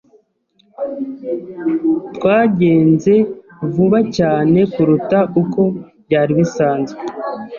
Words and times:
Twagenze 2.15 3.13
vuba 3.73 3.99
cyane 4.17 4.59
kuruta 4.73 5.19
uko 5.41 5.61
byari 6.05 6.31
bisanzwe. 6.39 6.99